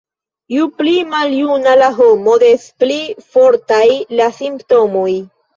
[0.53, 2.97] Ju pli maljuna la homo, des pli
[3.35, 3.87] fortaj
[4.23, 5.09] la simptomoj.